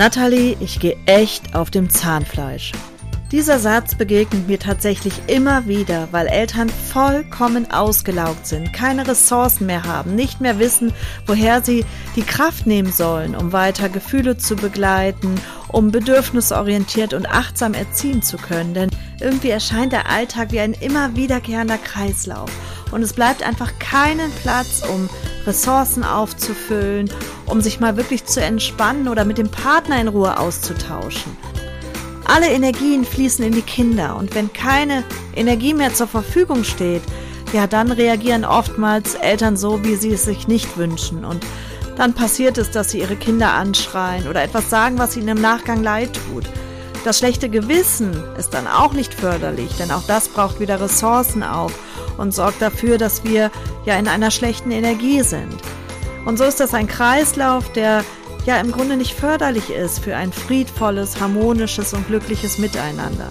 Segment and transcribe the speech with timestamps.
[0.00, 2.72] Natalie, ich gehe echt auf dem Zahnfleisch.
[3.32, 9.82] Dieser Satz begegnet mir tatsächlich immer wieder, weil Eltern vollkommen ausgelaugt sind, keine Ressourcen mehr
[9.84, 10.94] haben, nicht mehr wissen,
[11.26, 11.84] woher sie
[12.16, 18.38] die Kraft nehmen sollen, um weiter Gefühle zu begleiten, um bedürfnisorientiert und achtsam erziehen zu
[18.38, 18.72] können.
[18.72, 18.88] Denn
[19.20, 22.48] irgendwie erscheint der Alltag wie ein immer wiederkehrender Kreislauf.
[22.92, 25.08] Und es bleibt einfach keinen Platz, um
[25.46, 27.10] Ressourcen aufzufüllen,
[27.46, 31.36] um sich mal wirklich zu entspannen oder mit dem Partner in Ruhe auszutauschen.
[32.26, 35.02] Alle Energien fließen in die Kinder und wenn keine
[35.34, 37.02] Energie mehr zur Verfügung steht,
[37.52, 41.44] ja, dann reagieren oftmals Eltern so, wie sie es sich nicht wünschen und
[41.96, 45.82] dann passiert es, dass sie ihre Kinder anschreien oder etwas sagen, was ihnen im Nachgang
[45.82, 46.44] leid tut.
[47.02, 51.72] Das schlechte Gewissen ist dann auch nicht förderlich, denn auch das braucht wieder Ressourcen auf
[52.18, 53.50] und sorgt dafür, dass wir
[53.86, 55.56] ja in einer schlechten Energie sind.
[56.26, 58.04] Und so ist das ein Kreislauf, der
[58.44, 63.28] ja im Grunde nicht förderlich ist für ein friedvolles, harmonisches und glückliches Miteinander.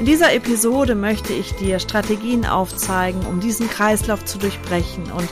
[0.00, 5.28] In dieser Episode möchte ich dir Strategien aufzeigen, um diesen Kreislauf zu durchbrechen und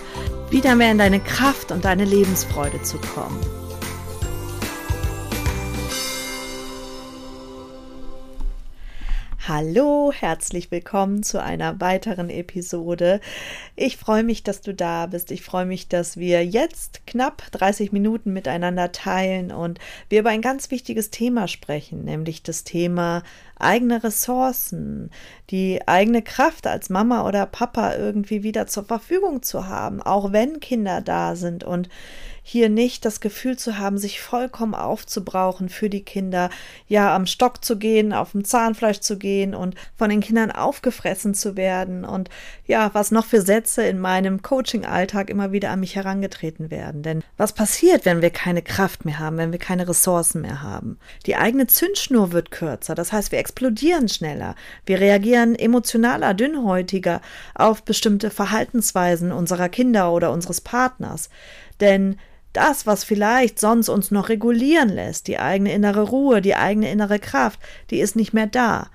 [0.51, 3.41] wieder mehr in deine Kraft und deine Lebensfreude zu kommen.
[9.49, 13.21] Hallo, herzlich willkommen zu einer weiteren Episode.
[13.75, 15.33] Ich freue mich, dass du da bist.
[15.33, 20.43] Ich freue mich, dass wir jetzt knapp 30 Minuten miteinander teilen und wir über ein
[20.43, 23.25] ganz wichtiges Thema sprechen, nämlich das Thema
[23.59, 25.11] eigene Ressourcen,
[25.51, 30.61] die eigene Kraft als Mama oder Papa irgendwie wieder zur Verfügung zu haben, auch wenn
[30.61, 31.89] Kinder da sind und
[32.45, 36.51] hier nicht das Gefühl zu haben, sich vollkommen aufzubrauchen für die Kinder,
[36.89, 41.35] ja, am Stock zu gehen, auf dem Zahnfleisch zu gehen und von den Kindern aufgefressen
[41.35, 42.31] zu werden und
[42.67, 47.03] ja, was noch für Sätze in meinem Coaching-Alltag immer wieder an mich herangetreten werden.
[47.03, 50.99] Denn was passiert, wenn wir keine Kraft mehr haben, wenn wir keine Ressourcen mehr haben?
[51.27, 57.21] Die eigene Zündschnur wird kürzer, das heißt, wir explodieren schneller, wir reagieren emotionaler, dünnhäutiger
[57.55, 61.31] auf bestimmte Verhaltensweisen unserer Kinder oder unseres Partners.
[61.81, 62.17] Denn
[62.53, 67.19] das, was vielleicht sonst uns noch regulieren lässt, die eigene innere Ruhe, die eigene innere
[67.19, 67.59] Kraft,
[67.91, 68.89] die ist nicht mehr da.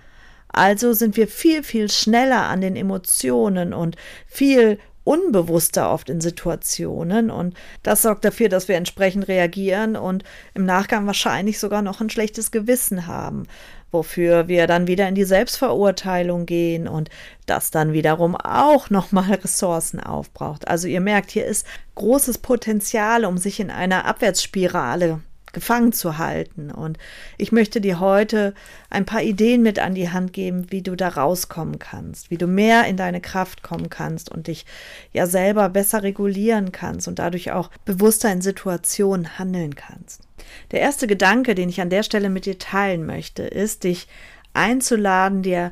[0.50, 3.96] Also sind wir viel, viel schneller an den Emotionen und
[4.26, 10.66] viel unbewusster oft in Situationen und das sorgt dafür, dass wir entsprechend reagieren und im
[10.66, 13.48] Nachgang wahrscheinlich sogar noch ein schlechtes Gewissen haben
[13.92, 17.10] wofür wir dann wieder in die Selbstverurteilung gehen und
[17.46, 20.68] das dann wiederum auch nochmal Ressourcen aufbraucht.
[20.68, 21.66] Also ihr merkt, hier ist
[21.96, 25.22] großes Potenzial, um sich in einer Abwärtsspirale
[25.58, 26.70] gefangen zu halten.
[26.70, 27.00] Und
[27.40, 28.54] ich möchte dir heute
[28.92, 32.46] ein paar Ideen mit an die Hand geben, wie du da rauskommen kannst, wie du
[32.46, 34.68] mehr in deine Kraft kommen kannst und dich
[35.14, 40.28] ja selber besser regulieren kannst und dadurch auch bewusster in Situationen handeln kannst.
[40.70, 44.08] Der erste Gedanke, den ich an der Stelle mit dir teilen möchte, ist, dich
[44.54, 45.72] einzuladen, dir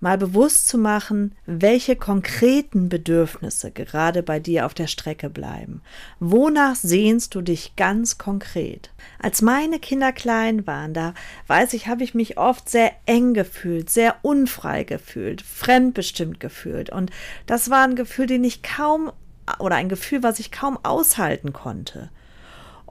[0.00, 5.82] mal bewusst zu machen, welche konkreten Bedürfnisse gerade bei dir auf der Strecke bleiben.
[6.18, 8.90] Wonach sehnst du dich ganz konkret?
[9.18, 11.14] Als meine Kinder klein waren, da
[11.46, 16.90] weiß ich, habe ich mich oft sehr eng gefühlt, sehr unfrei gefühlt, fremdbestimmt gefühlt.
[16.90, 17.10] Und
[17.46, 19.12] das war ein Gefühl, den ich kaum
[19.58, 22.10] oder ein Gefühl, was ich kaum aushalten konnte.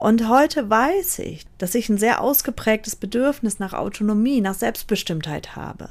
[0.00, 5.90] Und heute weiß ich, dass ich ein sehr ausgeprägtes Bedürfnis nach Autonomie, nach Selbstbestimmtheit habe.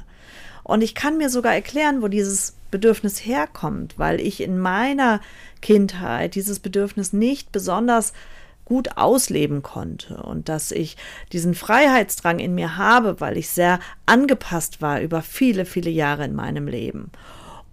[0.70, 5.20] Und ich kann mir sogar erklären, wo dieses Bedürfnis herkommt, weil ich in meiner
[5.60, 8.12] Kindheit dieses Bedürfnis nicht besonders
[8.66, 10.96] gut ausleben konnte und dass ich
[11.32, 16.36] diesen Freiheitsdrang in mir habe, weil ich sehr angepasst war über viele, viele Jahre in
[16.36, 17.10] meinem Leben.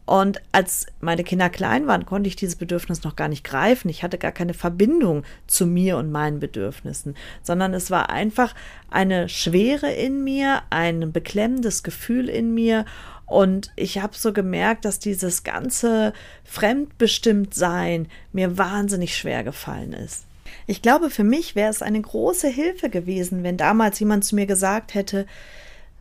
[0.07, 3.89] Und als meine Kinder klein waren, konnte ich dieses Bedürfnis noch gar nicht greifen.
[3.89, 7.13] Ich hatte gar keine Verbindung zu mir und meinen Bedürfnissen,
[7.43, 8.55] sondern es war einfach
[8.89, 12.85] eine Schwere in mir, ein beklemmendes Gefühl in mir.
[13.25, 16.13] Und ich habe so gemerkt, dass dieses ganze
[16.45, 20.23] Fremdbestimmtsein mir wahnsinnig schwer gefallen ist.
[20.67, 24.45] Ich glaube, für mich wäre es eine große Hilfe gewesen, wenn damals jemand zu mir
[24.45, 25.25] gesagt hätte,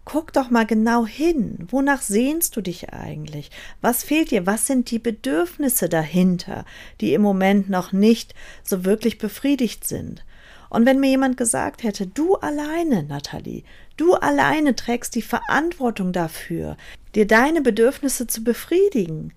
[0.06, 1.66] Guck doch mal genau hin.
[1.68, 3.50] Wonach sehnst du dich eigentlich?
[3.80, 4.46] Was fehlt dir?
[4.46, 6.64] Was sind die Bedürfnisse dahinter,
[7.00, 8.32] die im Moment noch nicht
[8.62, 10.24] so wirklich befriedigt sind?
[10.70, 13.64] Und wenn mir jemand gesagt hätte, du alleine, Nathalie,
[13.96, 16.76] du alleine trägst die Verantwortung dafür,
[17.16, 19.32] dir deine Bedürfnisse zu befriedigen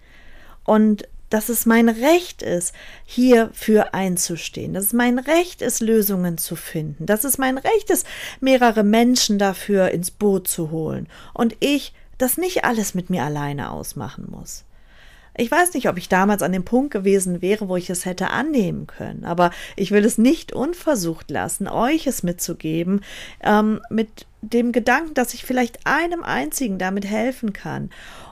[0.65, 2.73] und dass es mein Recht ist,
[3.05, 8.05] hierfür einzustehen, dass es mein Recht ist, Lösungen zu finden, dass es mein Recht ist,
[8.39, 13.71] mehrere Menschen dafür ins Boot zu holen und ich das nicht alles mit mir alleine
[13.71, 14.65] ausmachen muss.
[15.37, 18.29] Ich weiß nicht, ob ich damals an dem Punkt gewesen wäre, wo ich es hätte
[18.29, 23.01] annehmen können, aber ich will es nicht unversucht lassen, euch es mitzugeben,
[23.41, 27.89] ähm, mit dem Gedanken, dass ich vielleicht einem einzigen damit helfen kann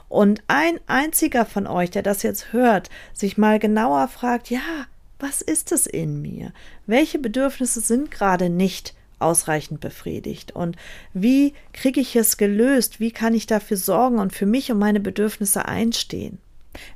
[0.08, 4.86] und ein einziger von euch, der das jetzt hört, sich mal genauer fragt, ja,
[5.18, 6.52] was ist es in mir?
[6.86, 10.52] Welche Bedürfnisse sind gerade nicht ausreichend befriedigt?
[10.52, 10.76] Und
[11.12, 13.00] wie kriege ich es gelöst?
[13.00, 16.38] Wie kann ich dafür sorgen und für mich und meine Bedürfnisse einstehen?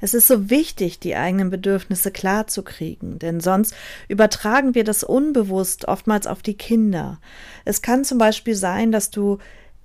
[0.00, 3.74] Es ist so wichtig, die eigenen Bedürfnisse klar zu kriegen, denn sonst
[4.06, 7.20] übertragen wir das unbewusst oftmals auf die Kinder.
[7.64, 9.38] Es kann zum Beispiel sein, dass du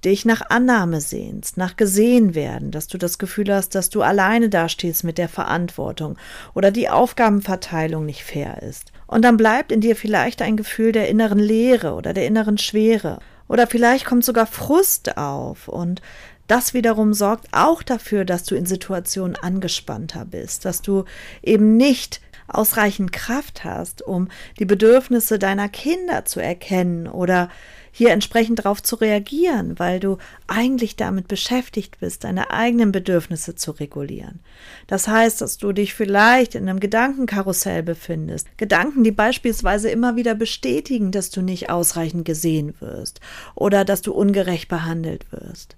[0.05, 4.49] dich nach Annahme sehnst, nach gesehen werden, dass du das Gefühl hast, dass du alleine
[4.49, 6.17] dastehst mit der Verantwortung
[6.53, 8.91] oder die Aufgabenverteilung nicht fair ist.
[9.07, 13.19] Und dann bleibt in dir vielleicht ein Gefühl der inneren Leere oder der inneren Schwere.
[13.47, 16.01] Oder vielleicht kommt sogar Frust auf und
[16.47, 21.03] das wiederum sorgt auch dafür, dass du in Situationen angespannter bist, dass du
[21.44, 27.49] eben nicht ausreichend Kraft hast, um die Bedürfnisse deiner Kinder zu erkennen oder
[27.97, 33.71] hier entsprechend darauf zu reagieren, weil du eigentlich damit beschäftigt bist, deine eigenen Bedürfnisse zu
[33.71, 34.39] regulieren.
[34.85, 38.55] Das heißt, dass du dich vielleicht in einem Gedankenkarussell befindest.
[38.55, 43.19] Gedanken, die beispielsweise immer wieder bestätigen, dass du nicht ausreichend gesehen wirst
[43.55, 45.75] oder dass du ungerecht behandelt wirst.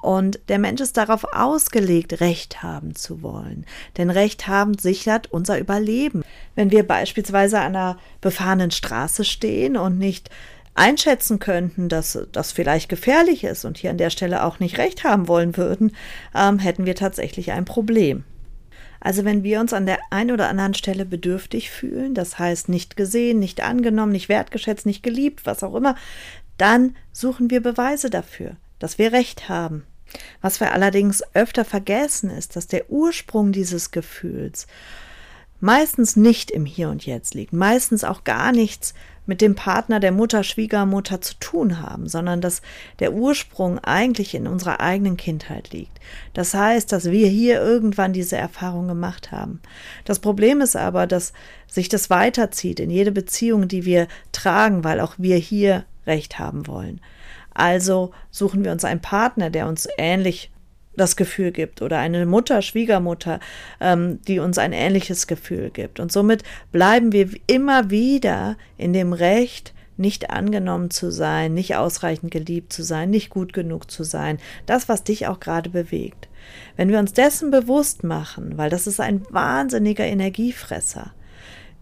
[0.00, 3.66] Und der Mensch ist darauf ausgelegt, Recht haben zu wollen.
[3.96, 6.22] Denn Recht haben sichert unser Überleben.
[6.54, 10.30] Wenn wir beispielsweise an einer befahrenen Straße stehen und nicht
[10.78, 15.04] einschätzen könnten, dass das vielleicht gefährlich ist und hier an der Stelle auch nicht recht
[15.04, 15.92] haben wollen würden,
[16.34, 18.24] ähm, hätten wir tatsächlich ein Problem.
[19.00, 22.96] Also wenn wir uns an der einen oder anderen Stelle bedürftig fühlen, das heißt nicht
[22.96, 25.94] gesehen, nicht angenommen, nicht wertgeschätzt, nicht geliebt, was auch immer,
[26.56, 29.84] dann suchen wir Beweise dafür, dass wir recht haben.
[30.40, 34.66] Was wir allerdings öfter vergessen ist, dass der Ursprung dieses Gefühls
[35.60, 38.94] meistens nicht im Hier und Jetzt liegt, meistens auch gar nichts
[39.28, 42.62] mit dem Partner der Mutter, Schwiegermutter zu tun haben, sondern dass
[42.98, 46.00] der Ursprung eigentlich in unserer eigenen Kindheit liegt.
[46.32, 49.60] Das heißt, dass wir hier irgendwann diese Erfahrung gemacht haben.
[50.06, 51.34] Das Problem ist aber, dass
[51.66, 56.66] sich das weiterzieht in jede Beziehung, die wir tragen, weil auch wir hier Recht haben
[56.66, 57.02] wollen.
[57.52, 60.50] Also suchen wir uns einen Partner, der uns ähnlich
[60.98, 63.40] das Gefühl gibt oder eine Mutter, Schwiegermutter,
[63.80, 66.00] ähm, die uns ein ähnliches Gefühl gibt.
[66.00, 66.42] Und somit
[66.72, 72.82] bleiben wir immer wieder in dem Recht, nicht angenommen zu sein, nicht ausreichend geliebt zu
[72.82, 76.28] sein, nicht gut genug zu sein, das, was dich auch gerade bewegt.
[76.76, 81.12] Wenn wir uns dessen bewusst machen, weil das ist ein wahnsinniger Energiefresser,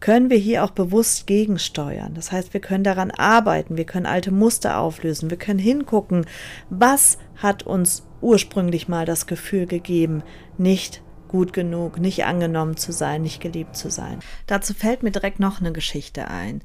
[0.01, 2.15] können wir hier auch bewusst gegensteuern.
[2.15, 6.27] Das heißt, wir können daran arbeiten, wir können alte Muster auflösen, wir können hingucken,
[6.69, 10.25] was hat uns ursprünglich mal das Gefühl gegeben,
[10.59, 14.19] nicht gut genug, nicht angenommen zu sein, nicht geliebt zu sein.
[14.47, 16.61] Dazu fällt mir direkt noch eine Geschichte ein.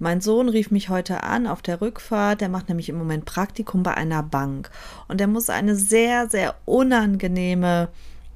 [0.00, 3.84] Mein Sohn rief mich heute an auf der Rückfahrt, der macht nämlich im Moment Praktikum
[3.84, 4.70] bei einer Bank
[5.06, 7.88] und er muss eine sehr, sehr unangenehme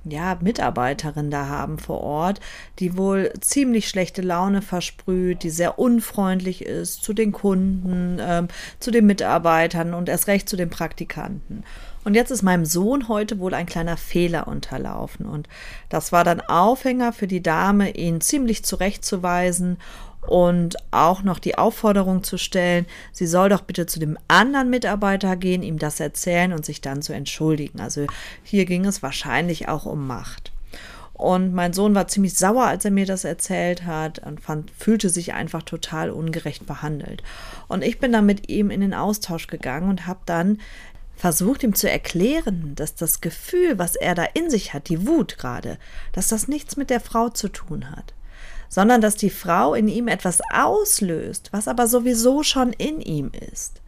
[0.04, 2.40] ja, Mitarbeiterin da haben vor Ort,
[2.78, 8.90] die wohl ziemlich schlechte Laune versprüht, die sehr unfreundlich ist zu den Kunden, ähm, zu
[8.90, 11.64] den Mitarbeitern und erst recht zu den Praktikanten.
[12.08, 15.26] Und jetzt ist meinem Sohn heute wohl ein kleiner Fehler unterlaufen.
[15.26, 15.46] Und
[15.90, 19.76] das war dann Aufhänger für die Dame, ihn ziemlich zurechtzuweisen
[20.26, 25.36] und auch noch die Aufforderung zu stellen, sie soll doch bitte zu dem anderen Mitarbeiter
[25.36, 27.78] gehen, ihm das erzählen und sich dann zu entschuldigen.
[27.78, 28.06] Also
[28.42, 30.50] hier ging es wahrscheinlich auch um Macht.
[31.12, 35.10] Und mein Sohn war ziemlich sauer, als er mir das erzählt hat und fand, fühlte
[35.10, 37.22] sich einfach total ungerecht behandelt.
[37.66, 40.58] Und ich bin dann mit ihm in den Austausch gegangen und habe dann
[41.18, 45.37] versucht ihm zu erklären, dass das Gefühl, was er da in sich hat, die Wut
[45.37, 45.78] gerade,
[46.12, 48.14] dass das nichts mit der Frau zu tun hat
[48.68, 53.80] sondern dass die Frau in ihm etwas auslöst, was aber sowieso schon in ihm ist.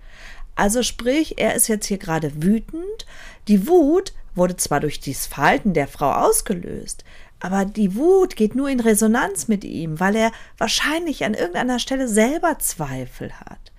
[0.54, 3.06] Also sprich, er ist jetzt hier gerade wütend.
[3.48, 7.04] Die Wut wurde zwar durch dieses Verhalten der Frau ausgelöst,
[7.40, 12.08] aber die Wut geht nur in Resonanz mit ihm, weil er wahrscheinlich an irgendeiner Stelle
[12.08, 13.69] selber Zweifel hat.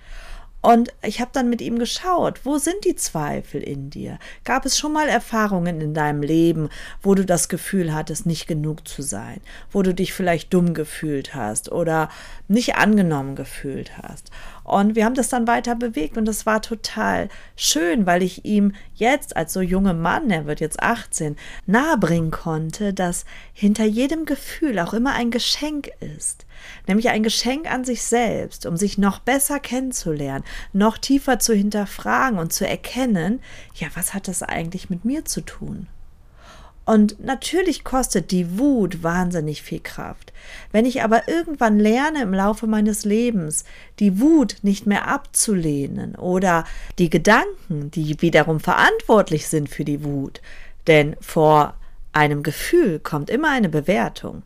[0.61, 4.19] Und ich habe dann mit ihm geschaut, wo sind die Zweifel in dir?
[4.43, 6.69] Gab es schon mal Erfahrungen in deinem Leben,
[7.01, 9.41] wo du das Gefühl hattest, nicht genug zu sein,
[9.71, 12.09] wo du dich vielleicht dumm gefühlt hast oder
[12.47, 14.29] nicht angenommen gefühlt hast?
[14.63, 18.73] Und wir haben das dann weiter bewegt und das war total schön, weil ich ihm
[18.93, 24.79] jetzt als so junger Mann, er wird jetzt 18, nahebringen konnte, dass hinter jedem Gefühl
[24.79, 26.45] auch immer ein Geschenk ist.
[26.87, 32.37] Nämlich ein Geschenk an sich selbst, um sich noch besser kennenzulernen, noch tiefer zu hinterfragen
[32.37, 33.41] und zu erkennen,
[33.75, 35.87] ja, was hat das eigentlich mit mir zu tun?
[36.83, 40.33] Und natürlich kostet die Wut wahnsinnig viel Kraft.
[40.71, 43.65] Wenn ich aber irgendwann lerne im Laufe meines Lebens,
[43.99, 46.65] die Wut nicht mehr abzulehnen oder
[46.97, 50.41] die Gedanken, die wiederum verantwortlich sind für die Wut,
[50.87, 51.75] denn vor
[52.13, 54.43] einem Gefühl kommt immer eine Bewertung.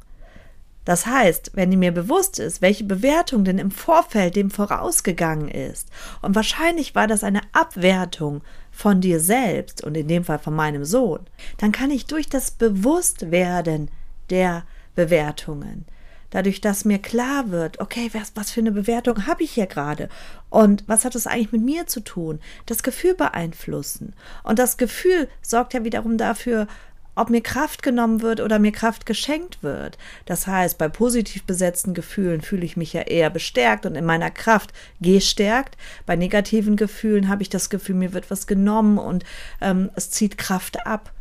[0.86, 5.90] Das heißt, wenn mir bewusst ist, welche Bewertung denn im Vorfeld dem vorausgegangen ist,
[6.22, 10.86] und wahrscheinlich war das eine Abwertung von dir selbst und in dem Fall von meinem
[10.86, 11.22] Sohn,
[11.58, 13.90] dann kann ich durch das Bewusstwerden
[14.30, 14.64] der
[14.96, 15.86] Bewertungen,
[16.30, 20.10] dadurch, dass mir klar wird, okay, was, was für eine Bewertung habe ich hier gerade
[20.50, 24.14] und was hat das eigentlich mit mir zu tun, das Gefühl beeinflussen.
[24.44, 26.68] Und das Gefühl sorgt ja wiederum dafür,
[27.16, 29.98] ob mir Kraft genommen wird oder mir Kraft geschenkt wird.
[30.26, 34.32] Das heißt, bei positiv besetzten Gefühlen fühle ich mich ja eher bestärkt und in meiner
[34.32, 35.78] Kraft gestärkt.
[36.06, 39.24] Bei negativen Gefühlen habe ich das Gefühl, mir wird was genommen und
[39.62, 41.12] ähm, es zieht Kraft ab.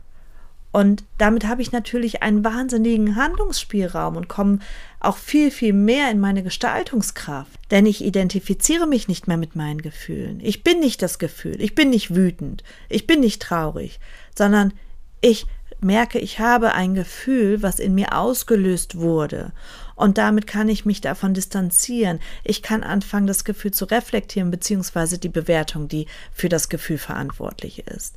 [0.75, 4.59] Und damit habe ich natürlich einen wahnsinnigen Handlungsspielraum und komme
[4.99, 7.61] auch viel, viel mehr in meine Gestaltungskraft.
[7.71, 10.41] Denn ich identifiziere mich nicht mehr mit meinen Gefühlen.
[10.43, 11.61] Ich bin nicht das Gefühl.
[11.61, 12.65] Ich bin nicht wütend.
[12.89, 14.01] Ich bin nicht traurig,
[14.37, 14.73] sondern
[15.21, 15.47] ich
[15.85, 19.53] merke, ich habe ein Gefühl, was in mir ausgelöst wurde.
[19.95, 22.19] Und damit kann ich mich davon distanzieren.
[22.43, 27.87] Ich kann anfangen, das Gefühl zu reflektieren, beziehungsweise die Bewertung, die für das Gefühl verantwortlich
[27.87, 28.17] ist.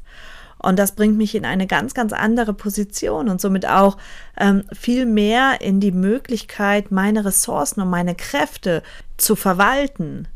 [0.60, 3.98] Und das bringt mich in eine ganz, ganz andere Position und somit auch
[4.40, 8.82] ähm, viel mehr in die Möglichkeit, meine Ressourcen und meine Kräfte
[9.18, 10.28] zu verwalten.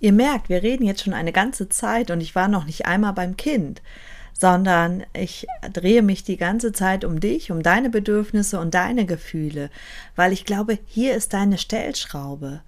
[0.00, 3.12] Ihr merkt, wir reden jetzt schon eine ganze Zeit und ich war noch nicht einmal
[3.12, 3.82] beim Kind
[4.38, 9.70] sondern ich drehe mich die ganze Zeit um dich, um deine Bedürfnisse und deine Gefühle,
[10.14, 12.60] weil ich glaube, hier ist deine Stellschraube.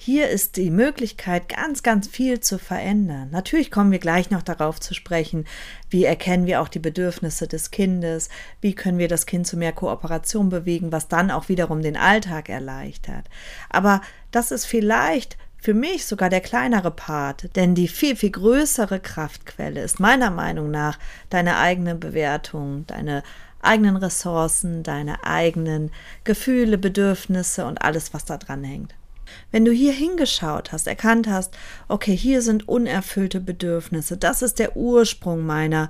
[0.00, 3.30] Hier ist die Möglichkeit, ganz, ganz viel zu verändern.
[3.32, 5.44] Natürlich kommen wir gleich noch darauf zu sprechen,
[5.90, 8.28] wie erkennen wir auch die Bedürfnisse des Kindes,
[8.60, 12.48] wie können wir das Kind zu mehr Kooperation bewegen, was dann auch wiederum den Alltag
[12.48, 13.28] erleichtert.
[13.70, 19.00] Aber das ist vielleicht für mich sogar der kleinere Part, denn die viel, viel größere
[19.00, 20.98] Kraftquelle ist meiner Meinung nach
[21.30, 23.22] deine eigene Bewertung, deine
[23.60, 25.90] eigenen Ressourcen, deine eigenen
[26.24, 28.94] Gefühle, Bedürfnisse und alles, was da dran hängt.
[29.50, 31.56] Wenn du hier hingeschaut hast, erkannt hast,
[31.88, 35.88] okay, hier sind unerfüllte Bedürfnisse, das ist der Ursprung meiner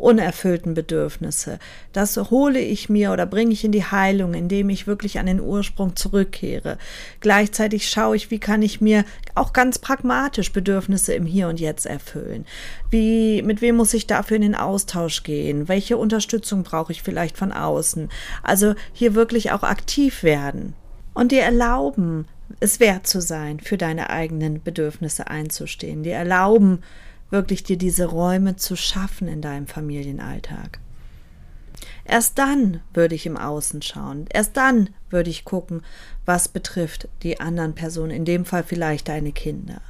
[0.00, 1.58] unerfüllten Bedürfnisse.
[1.92, 5.40] Das hole ich mir oder bringe ich in die Heilung, indem ich wirklich an den
[5.40, 6.78] Ursprung zurückkehre.
[7.20, 9.04] Gleichzeitig schaue ich, wie kann ich mir
[9.34, 12.46] auch ganz pragmatisch Bedürfnisse im Hier und Jetzt erfüllen.
[12.90, 15.68] Wie, mit wem muss ich dafür in den Austausch gehen?
[15.68, 18.08] Welche Unterstützung brauche ich vielleicht von außen?
[18.42, 20.74] Also hier wirklich auch aktiv werden
[21.14, 22.26] und dir erlauben,
[22.58, 26.82] es wert zu sein, für deine eigenen Bedürfnisse einzustehen, dir erlauben,
[27.30, 30.80] wirklich dir diese Räume zu schaffen in deinem Familienalltag.
[32.04, 34.26] Erst dann würde ich im Außen schauen.
[34.32, 35.82] Erst dann würde ich gucken,
[36.26, 39.80] was betrifft die anderen Personen, in dem Fall vielleicht deine Kinder.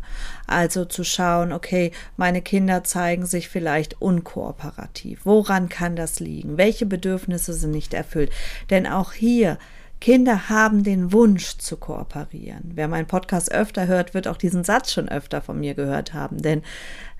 [0.46, 5.20] Also zu schauen, okay, meine Kinder zeigen sich vielleicht unkooperativ.
[5.24, 6.58] Woran kann das liegen?
[6.58, 8.30] Welche Bedürfnisse sind nicht erfüllt?
[8.68, 9.58] Denn auch hier
[10.00, 12.72] Kinder haben den Wunsch zu kooperieren.
[12.74, 16.40] Wer meinen Podcast öfter hört, wird auch diesen Satz schon öfter von mir gehört haben,
[16.40, 16.62] denn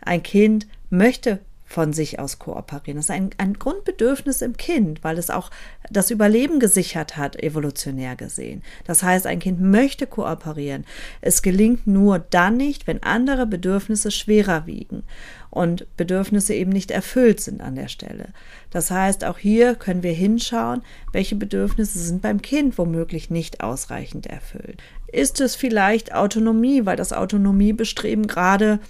[0.01, 2.97] ein Kind möchte von sich aus kooperieren.
[2.97, 5.53] Das ist ein, ein Grundbedürfnis im Kind, weil es auch
[5.89, 8.65] das Überleben gesichert hat, evolutionär gesehen.
[8.85, 10.85] Das heißt, ein Kind möchte kooperieren.
[11.21, 15.05] Es gelingt nur dann nicht, wenn andere Bedürfnisse schwerer wiegen
[15.51, 18.31] und Bedürfnisse eben nicht erfüllt sind an der Stelle.
[18.71, 24.27] Das heißt, auch hier können wir hinschauen, welche Bedürfnisse sind beim Kind womöglich nicht ausreichend
[24.27, 24.83] erfüllt.
[25.13, 28.81] Ist es vielleicht Autonomie, weil das Autonomiebestreben gerade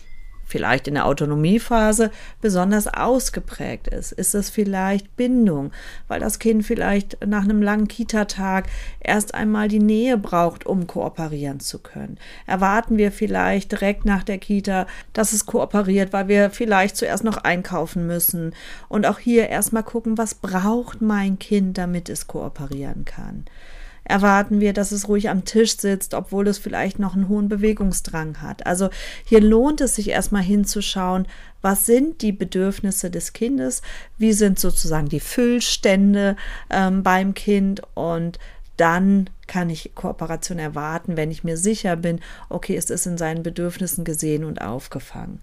[0.51, 4.13] vielleicht in der Autonomiephase besonders ausgeprägt ist?
[4.13, 5.73] Ist es vielleicht Bindung,
[6.09, 8.69] weil das Kind vielleicht nach einem langen Kita-Tag
[9.01, 12.19] erst einmal die Nähe braucht, um kooperieren zu können?
[12.47, 17.39] Erwarten wir vielleicht direkt nach der Kita, dass es kooperiert, weil wir vielleicht zuerst noch
[17.39, 18.55] einkaufen müssen
[18.89, 23.45] und auch hier erstmal gucken, was braucht mein Kind, damit es kooperieren kann?
[24.11, 28.43] Erwarten wir, dass es ruhig am Tisch sitzt, obwohl es vielleicht noch einen hohen Bewegungsdrang
[28.43, 28.67] hat.
[28.67, 28.91] Also
[29.25, 31.27] hier lohnt es sich erstmal hinzuschauen,
[31.63, 33.83] was sind die Bedürfnisse des Kindes,
[34.19, 36.37] wie sind sozusagen die Füllstände
[36.71, 38.39] ähm, beim Kind und
[38.77, 43.43] dann kann ich Kooperation erwarten, wenn ich mir sicher bin, okay, es ist in seinen
[43.43, 45.41] Bedürfnissen gesehen und aufgefangen.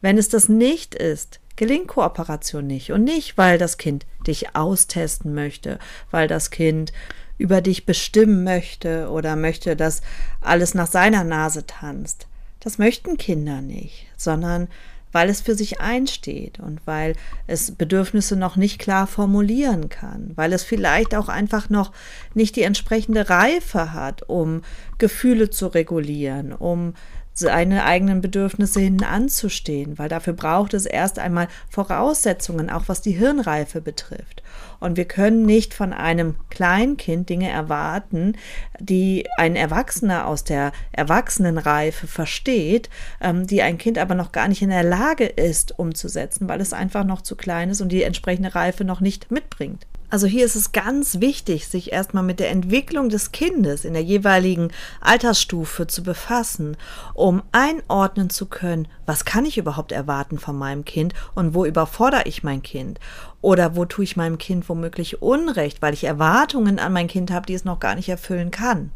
[0.00, 2.92] Wenn es das nicht ist, gelingt Kooperation nicht.
[2.92, 5.78] Und nicht, weil das Kind dich austesten möchte,
[6.10, 6.92] weil das Kind
[7.38, 10.02] über dich bestimmen möchte oder möchte, dass
[10.40, 12.26] alles nach seiner Nase tanzt.
[12.60, 14.68] Das möchten Kinder nicht, sondern
[15.12, 17.14] weil es für sich einsteht und weil
[17.46, 21.92] es Bedürfnisse noch nicht klar formulieren kann, weil es vielleicht auch einfach noch
[22.34, 24.62] nicht die entsprechende Reife hat, um
[24.98, 26.92] Gefühle zu regulieren, um
[27.38, 33.12] seine eigenen Bedürfnisse hinten anzustehen, weil dafür braucht es erst einmal Voraussetzungen, auch was die
[33.12, 34.42] Hirnreife betrifft.
[34.80, 38.36] Und wir können nicht von einem Kleinkind Dinge erwarten,
[38.80, 42.88] die ein Erwachsener aus der Erwachsenenreife versteht,
[43.20, 46.72] ähm, die ein Kind aber noch gar nicht in der Lage ist umzusetzen, weil es
[46.72, 49.86] einfach noch zu klein ist und die entsprechende Reife noch nicht mitbringt.
[50.08, 54.02] Also hier ist es ganz wichtig, sich erstmal mit der Entwicklung des Kindes in der
[54.02, 54.70] jeweiligen
[55.00, 56.76] Altersstufe zu befassen,
[57.14, 62.22] um einordnen zu können, was kann ich überhaupt erwarten von meinem Kind und wo überfordere
[62.24, 63.00] ich mein Kind
[63.40, 67.46] oder wo tue ich meinem Kind womöglich Unrecht, weil ich Erwartungen an mein Kind habe,
[67.46, 68.92] die es noch gar nicht erfüllen kann.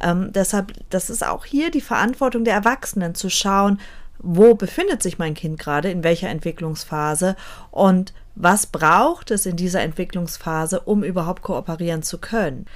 [0.00, 3.80] Ähm, deshalb, das ist auch hier die Verantwortung der Erwachsenen zu schauen,
[4.18, 7.36] wo befindet sich mein Kind gerade, in welcher Entwicklungsphase
[7.70, 12.66] und was braucht es in dieser Entwicklungsphase, um überhaupt kooperieren zu können.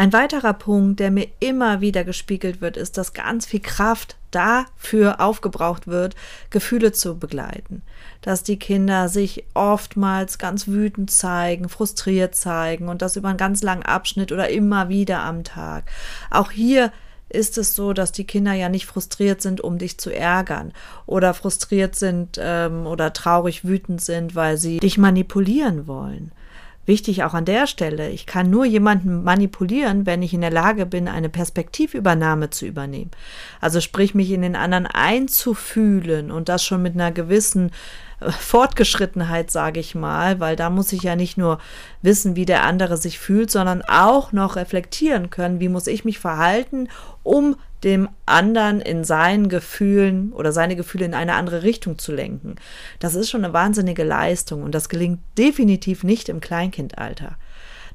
[0.00, 5.20] Ein weiterer Punkt, der mir immer wieder gespiegelt wird, ist, dass ganz viel Kraft dafür
[5.20, 6.16] aufgebraucht wird,
[6.48, 7.82] Gefühle zu begleiten.
[8.22, 13.62] Dass die Kinder sich oftmals ganz wütend zeigen, frustriert zeigen und das über einen ganz
[13.62, 15.84] langen Abschnitt oder immer wieder am Tag.
[16.30, 16.92] Auch hier
[17.30, 20.72] ist es so, dass die Kinder ja nicht frustriert sind, um dich zu ärgern
[21.06, 26.32] oder frustriert sind ähm, oder traurig wütend sind, weil sie dich manipulieren wollen.
[26.90, 30.86] Wichtig auch an der Stelle, ich kann nur jemanden manipulieren, wenn ich in der Lage
[30.86, 33.12] bin, eine Perspektivübernahme zu übernehmen.
[33.60, 37.70] Also sprich, mich in den anderen einzufühlen und das schon mit einer gewissen
[38.20, 41.60] Fortgeschrittenheit, sage ich mal, weil da muss ich ja nicht nur
[42.02, 46.18] wissen, wie der andere sich fühlt, sondern auch noch reflektieren können, wie muss ich mich
[46.18, 46.88] verhalten,
[47.22, 52.56] um dem anderen in seinen Gefühlen oder seine Gefühle in eine andere Richtung zu lenken.
[52.98, 57.36] Das ist schon eine wahnsinnige Leistung und das gelingt definitiv nicht im Kleinkindalter.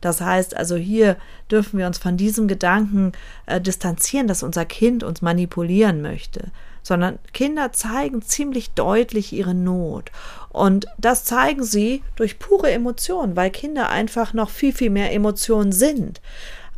[0.01, 1.17] Das heißt also, hier
[1.49, 3.13] dürfen wir uns von diesem Gedanken
[3.45, 6.51] äh, distanzieren, dass unser Kind uns manipulieren möchte,
[6.83, 10.11] sondern Kinder zeigen ziemlich deutlich ihre Not.
[10.49, 15.71] Und das zeigen sie durch pure Emotionen, weil Kinder einfach noch viel, viel mehr Emotionen
[15.71, 16.21] sind.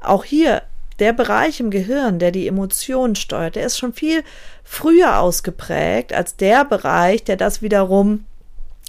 [0.01, 0.61] Auch hier
[0.99, 4.23] der Bereich im Gehirn, der die Emotionen steuert, der ist schon viel
[4.63, 8.25] früher ausgeprägt als der Bereich, der das wiederum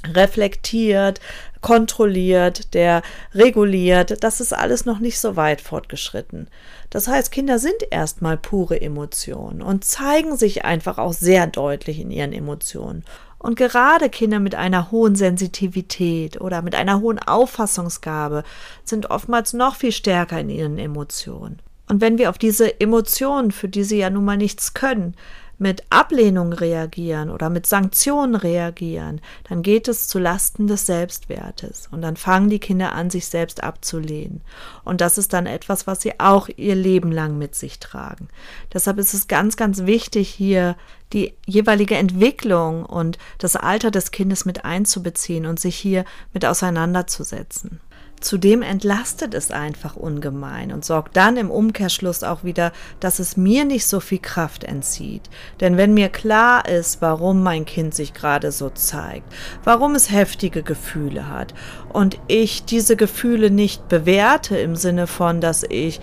[0.07, 1.21] reflektiert,
[1.61, 3.03] kontrolliert, der
[3.35, 6.49] reguliert, das ist alles noch nicht so weit fortgeschritten.
[6.91, 12.11] Das heißt, Kinder sind erstmal pure Emotionen und zeigen sich einfach auch sehr deutlich in
[12.11, 13.05] ihren Emotionen.
[13.39, 18.43] Und gerade Kinder mit einer hohen Sensitivität oder mit einer hohen Auffassungsgabe
[18.85, 21.61] sind oftmals noch viel stärker in ihren Emotionen.
[21.89, 25.15] Und wenn wir auf diese Emotionen, für die sie ja nun mal nichts können,
[25.59, 32.01] mit Ablehnung reagieren oder mit Sanktionen reagieren, dann geht es zu Lasten des Selbstwertes und
[32.01, 34.41] dann fangen die Kinder an, sich selbst abzulehnen.
[34.85, 38.29] Und das ist dann etwas, was sie auch ihr Leben lang mit sich tragen.
[38.73, 40.77] Deshalb ist es ganz, ganz wichtig, hier
[41.13, 47.81] die jeweilige Entwicklung und das Alter des Kindes mit einzubeziehen und sich hier mit auseinanderzusetzen.
[48.21, 53.65] Zudem entlastet es einfach ungemein und sorgt dann im Umkehrschluss auch wieder, dass es mir
[53.65, 55.23] nicht so viel Kraft entzieht.
[55.61, 59.33] Denn wenn mir klar ist, warum mein Kind sich gerade so zeigt,
[59.65, 61.55] warum es heftige Gefühle hat
[61.93, 66.01] und ich diese Gefühle nicht bewerte im Sinne von, dass ich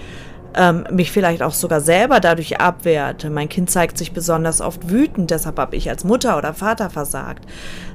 [0.55, 3.29] ähm, mich vielleicht auch sogar selber dadurch abwerte.
[3.29, 7.45] Mein Kind zeigt sich besonders oft wütend, deshalb habe ich als Mutter oder Vater versagt,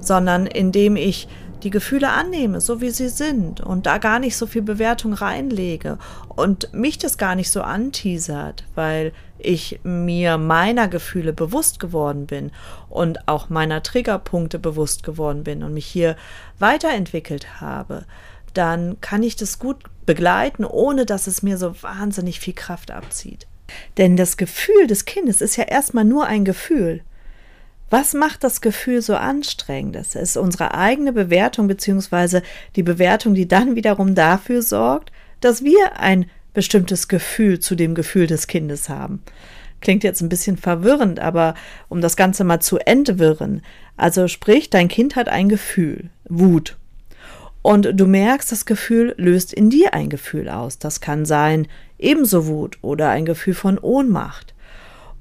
[0.01, 1.29] sondern indem ich
[1.61, 5.99] die Gefühle annehme, so wie sie sind und da gar nicht so viel Bewertung reinlege
[6.29, 12.51] und mich das gar nicht so anteasert, weil ich mir meiner Gefühle bewusst geworden bin
[12.89, 16.17] und auch meiner Triggerpunkte bewusst geworden bin und mich hier
[16.59, 18.05] weiterentwickelt habe,
[18.55, 23.47] dann kann ich das gut begleiten, ohne dass es mir so wahnsinnig viel Kraft abzieht.
[23.97, 27.03] Denn das Gefühl des Kindes ist ja erstmal nur ein Gefühl.
[27.91, 29.97] Was macht das Gefühl so anstrengend?
[29.97, 32.43] Das ist unsere eigene Bewertung beziehungsweise
[32.77, 38.29] die Bewertung, die dann wiederum dafür sorgt, dass wir ein bestimmtes Gefühl zu dem Gefühl
[38.29, 39.23] des Kindes haben.
[39.81, 41.55] Klingt jetzt ein bisschen verwirrend, aber
[41.89, 43.63] um das Ganze mal zu entwirren.
[43.97, 46.77] Also sprich, dein Kind hat ein Gefühl, Wut.
[47.63, 50.79] Und du merkst, das Gefühl löst in dir ein Gefühl aus.
[50.79, 51.67] Das kann sein
[51.99, 54.55] ebenso Wut oder ein Gefühl von Ohnmacht.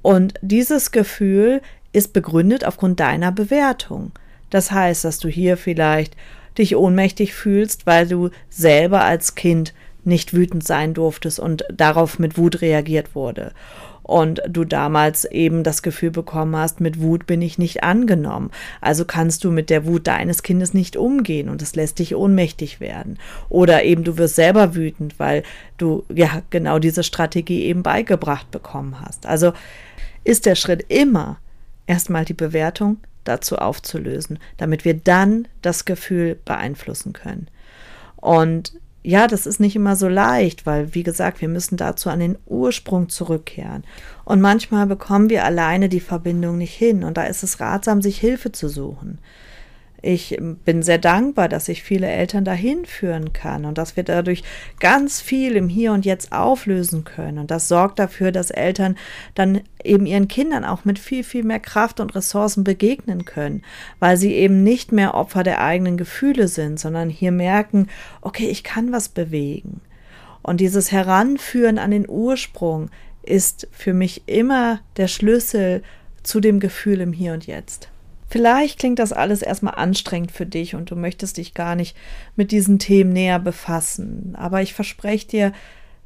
[0.01, 4.12] Und dieses Gefühl ist begründet aufgrund deiner Bewertung.
[4.49, 6.15] Das heißt, dass du hier vielleicht
[6.58, 9.73] dich ohnmächtig fühlst, weil du selber als Kind
[10.04, 13.54] nicht wütend sein durftest und darauf mit Wut reagiert wurde.
[14.02, 18.49] Und du damals eben das Gefühl bekommen hast, mit Wut bin ich nicht angenommen.
[18.82, 22.80] Also kannst du mit der Wut deines Kindes nicht umgehen und es lässt dich ohnmächtig
[22.80, 23.19] werden.
[23.49, 25.43] Oder eben du wirst selber wütend, weil
[25.78, 29.28] du ja genau diese Strategie eben beigebracht bekommen hast.
[29.28, 29.54] Also
[30.23, 31.38] ist der Schritt immer
[31.89, 37.47] erstmal die Bewertung dazu aufzulösen, damit wir dann das Gefühl beeinflussen können.
[38.15, 42.19] Und ja, das ist nicht immer so leicht, weil, wie gesagt, wir müssen dazu an
[42.19, 43.84] den Ursprung zurückkehren.
[44.23, 47.04] Und manchmal bekommen wir alleine die Verbindung nicht hin.
[47.04, 49.19] Und da ist es ratsam, sich Hilfe zu suchen
[50.01, 54.43] ich bin sehr dankbar, dass ich viele Eltern dahin führen kann und dass wir dadurch
[54.79, 57.38] ganz viel im Hier und Jetzt auflösen können.
[57.38, 58.97] Und das sorgt dafür, dass Eltern
[59.35, 63.63] dann eben ihren Kindern auch mit viel, viel mehr Kraft und Ressourcen begegnen können,
[63.99, 67.88] weil sie eben nicht mehr Opfer der eigenen Gefühle sind, sondern hier merken,
[68.21, 69.81] okay, ich kann was bewegen.
[70.41, 72.89] Und dieses Heranführen an den Ursprung
[73.23, 75.83] ist für mich immer der Schlüssel
[76.23, 77.89] zu dem Gefühl im Hier und Jetzt.
[78.29, 81.97] Vielleicht klingt das alles erstmal anstrengend für dich und du möchtest dich gar nicht
[82.35, 84.35] mit diesen Themen näher befassen.
[84.37, 85.51] Aber ich verspreche dir,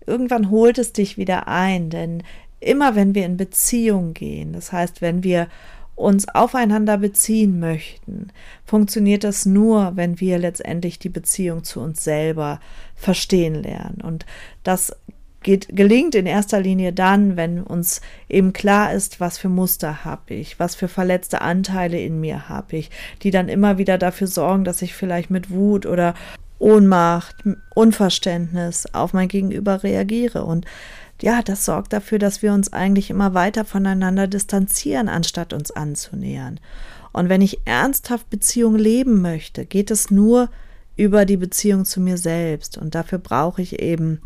[0.05, 2.23] irgendwann holt es dich wieder ein, denn
[2.61, 5.47] immer wenn wir in Beziehung gehen, das heißt, wenn wir
[5.95, 8.29] uns aufeinander beziehen möchten,
[8.65, 12.59] funktioniert das nur, wenn wir letztendlich die Beziehung zu uns selber
[12.95, 14.01] verstehen lernen.
[14.01, 14.25] Und
[14.63, 14.95] das
[15.43, 20.33] geht, gelingt in erster Linie dann, wenn uns eben klar ist, was für Muster habe
[20.33, 22.89] ich, was für verletzte Anteile in mir habe ich,
[23.21, 26.13] die dann immer wieder dafür sorgen, dass ich vielleicht mit Wut oder
[26.59, 27.35] Ohnmacht,
[27.75, 30.45] Unverständnis auf mein Gegenüber reagiere.
[30.45, 30.65] Und
[31.21, 36.59] ja, das sorgt dafür, dass wir uns eigentlich immer weiter voneinander distanzieren, anstatt uns anzunähern.
[37.11, 40.49] Und wenn ich ernsthaft Beziehung leben möchte, geht es nur
[40.95, 42.77] über die Beziehung zu mir selbst.
[42.77, 44.21] Und dafür brauche ich eben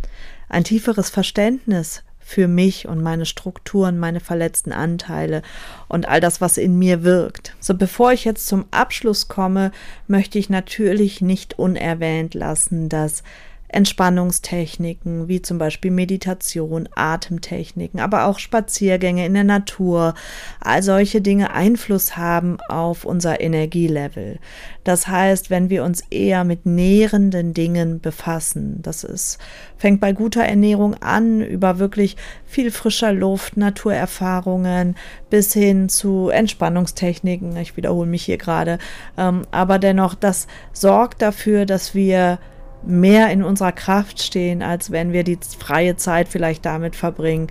[0.49, 5.43] ein tieferes Verständnis für mich und meine Strukturen, meine verletzten Anteile
[5.87, 7.55] und all das, was in mir wirkt.
[7.61, 9.71] So bevor ich jetzt zum Abschluss komme,
[10.07, 13.23] möchte ich natürlich nicht unerwähnt lassen, dass
[13.69, 20.13] Entspannungstechniken wie zum Beispiel Meditation, Atemtechniken, aber auch Spaziergänge in der Natur,
[20.61, 24.39] all solche Dinge Einfluss haben auf unser Energielevel.
[24.85, 29.37] Das heißt, wenn wir uns eher mit nährenden Dingen befassen, das ist,
[29.77, 34.95] fängt bei guter Ernährung an, über wirklich viel frischer Luft, Naturerfahrungen
[35.29, 37.57] bis hin zu Entspannungstechniken.
[37.57, 38.79] Ich wiederhole mich hier gerade,
[39.17, 42.39] ähm, aber dennoch, das sorgt dafür, dass wir
[42.83, 47.47] mehr in unserer Kraft stehen, als wenn wir die freie Zeit vielleicht damit verbringen,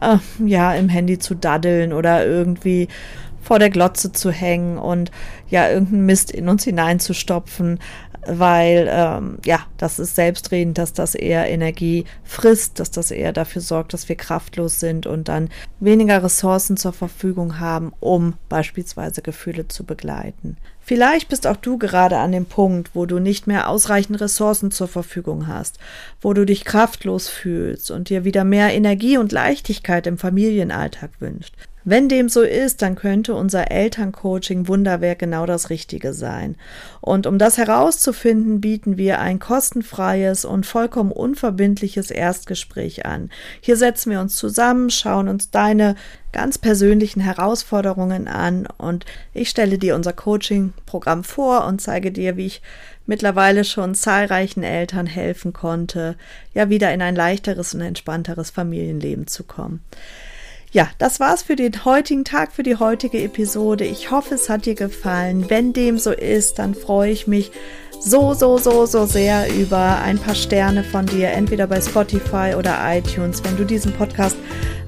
[0.00, 2.88] äh, ja, im Handy zu daddeln oder irgendwie
[3.46, 5.12] vor der Glotze zu hängen und
[5.48, 7.78] ja, irgendeinen Mist in uns hineinzustopfen,
[8.26, 13.62] weil ähm, ja, das ist selbstredend, dass das eher Energie frisst, dass das eher dafür
[13.62, 15.48] sorgt, dass wir kraftlos sind und dann
[15.80, 20.56] weniger Ressourcen zur Verfügung haben, um beispielsweise Gefühle zu begleiten.
[20.80, 24.86] Vielleicht bist auch du gerade an dem Punkt, wo du nicht mehr ausreichend Ressourcen zur
[24.86, 25.78] Verfügung hast,
[26.20, 31.54] wo du dich kraftlos fühlst und dir wieder mehr Energie und Leichtigkeit im Familienalltag wünscht.
[31.88, 36.56] Wenn dem so ist, dann könnte unser Elterncoaching Wunderwerk genau das Richtige sein.
[37.00, 43.30] Und um das herauszufinden, bieten wir ein kostenfreies und vollkommen unverbindliches Erstgespräch an.
[43.60, 45.94] Hier setzen wir uns zusammen, schauen uns deine
[46.32, 52.46] ganz persönlichen Herausforderungen an und ich stelle dir unser Coaching-Programm vor und zeige dir, wie
[52.46, 52.62] ich
[53.06, 56.16] mittlerweile schon zahlreichen Eltern helfen konnte,
[56.52, 59.84] ja wieder in ein leichteres und entspannteres Familienleben zu kommen.
[60.72, 63.84] Ja, das war's für den heutigen Tag, für die heutige Episode.
[63.84, 65.48] Ich hoffe, es hat dir gefallen.
[65.48, 67.52] Wenn dem so ist, dann freue ich mich
[68.00, 72.78] so, so, so, so sehr über ein paar Sterne von dir, entweder bei Spotify oder
[72.84, 73.42] iTunes.
[73.42, 74.36] Wenn du diesen Podcast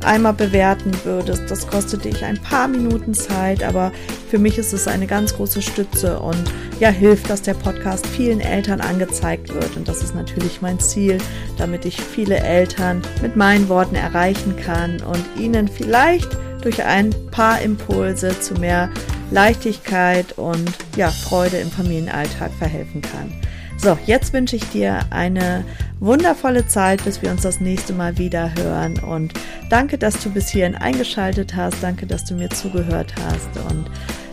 [0.04, 3.92] einmal bewerten würdest, das kostet dich ein paar Minuten Zeit, aber
[4.30, 6.42] für mich ist es eine ganz große Stütze und
[6.80, 9.76] ja, hilft, dass der Podcast vielen Eltern angezeigt wird.
[9.76, 11.18] Und das ist natürlich mein Ziel,
[11.56, 16.28] damit ich viele Eltern mit meinen Worten erreichen kann und ihnen vielleicht
[16.62, 18.90] durch ein paar Impulse zu mehr
[19.30, 23.32] Leichtigkeit und ja, Freude im Familienalltag verhelfen kann.
[23.76, 25.64] So, jetzt wünsche ich dir eine
[26.00, 28.98] wundervolle Zeit, bis wir uns das nächste Mal wieder hören.
[28.98, 29.34] Und
[29.70, 31.76] danke, dass du bis hierhin eingeschaltet hast.
[31.80, 33.70] Danke, dass du mir zugehört hast.
[33.70, 33.88] Und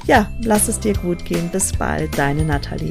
[0.07, 1.49] ja, lass es dir gut gehen.
[1.51, 2.89] Bis bald, deine Nathalie.